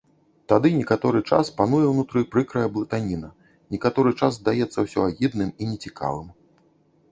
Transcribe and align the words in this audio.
Тады 0.51 0.69
некаторы 0.75 1.19
час 1.35 1.51
пануе 1.59 1.81
ўнутры 1.89 2.23
прыкрая 2.37 2.65
блытаніна, 2.79 3.29
некаторы 3.77 4.17
час 4.19 4.41
здаецца 4.41 4.77
ўсё 4.89 4.99
агідным 5.11 5.49
і 5.61 5.71
нецікавым. 5.75 6.27